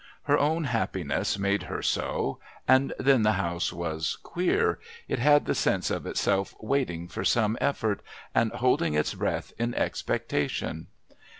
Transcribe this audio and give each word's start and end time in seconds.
Her 0.23 0.35
own 0.39 0.63
happiness 0.63 1.37
made 1.37 1.61
her 1.69 1.83
so. 1.83 2.39
And 2.67 2.91
then 2.97 3.21
the 3.21 3.33
house 3.33 3.71
was 3.71 4.17
"queer." 4.23 4.79
It 5.07 5.19
had 5.19 5.45
the 5.45 5.53
sense 5.53 5.91
of 5.91 6.07
itself 6.07 6.55
waiting 6.59 7.07
for 7.07 7.23
some 7.23 7.55
effort, 7.61 8.01
and 8.33 8.51
holding 8.51 8.95
its 8.95 9.13
breath 9.13 9.53
in 9.59 9.75
expectation. 9.75 10.87